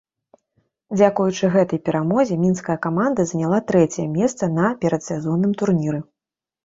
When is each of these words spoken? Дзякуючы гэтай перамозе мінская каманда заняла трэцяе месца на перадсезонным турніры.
Дзякуючы 0.97 1.49
гэтай 1.55 1.79
перамозе 1.89 2.37
мінская 2.45 2.77
каманда 2.85 3.21
заняла 3.33 3.59
трэцяе 3.73 4.07
месца 4.17 4.43
на 4.59 4.73
перадсезонным 4.83 5.51
турніры. 5.61 5.99